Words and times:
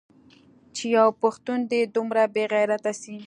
چې 0.75 0.85
يو 0.97 1.07
پښتون 1.21 1.59
دې 1.71 1.81
دومره 1.95 2.21
بې 2.33 2.43
غيرته 2.53 2.91
سي. 3.01 3.15